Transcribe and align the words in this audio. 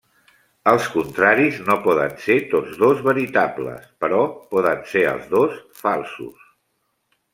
Els 0.69 0.85
contraris, 0.93 1.59
no 1.67 1.75
poden 1.83 2.15
ser 2.23 2.37
tots 2.55 2.79
dos 2.85 3.03
veritables, 3.09 3.85
però 4.05 4.23
poden 4.57 4.83
ser 4.95 5.05
els 5.15 5.29
dos 5.35 5.61
falsos. 5.83 6.49